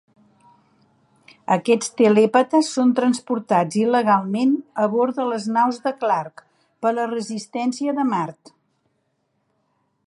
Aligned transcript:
Aquests 1.55 1.91
telèpates 2.01 2.71
són 2.77 2.93
transportats 3.01 3.77
il·legalment 3.83 4.57
a 4.85 4.89
bord 4.95 5.19
de 5.21 5.27
les 5.33 5.47
naus 5.59 5.81
de 5.85 5.93
Clark 6.05 6.45
per 6.87 6.95
la 7.01 7.09
resistència 7.15 7.99
de 8.01 8.09
Mart. 8.15 8.55